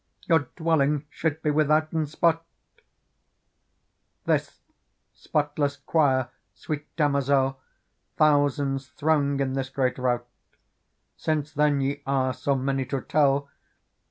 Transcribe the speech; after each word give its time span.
Your 0.23 0.49
dwelling 0.55 1.05
should 1.11 1.43
be 1.43 1.51
withouten 1.51 2.07
spot. 2.07 2.43
Digitized 2.75 4.25
by 4.25 4.25
Google 4.25 4.25
40 4.25 4.25
PEARL" 4.25 4.37
This 4.37 4.59
spotless 5.13 5.77
choir, 5.77 6.29
sweet 6.55 6.95
damozel. 6.95 7.59
Thousands 8.17 8.87
throng 8.87 9.39
in 9.39 9.53
this 9.53 9.69
great 9.69 9.99
rout: 9.99 10.25
Since 11.17 11.53
then 11.53 11.81
ye 11.81 12.01
are 12.07 12.33
so 12.33 12.55
many 12.55 12.83
to 12.87 13.01
tell. 13.01 13.51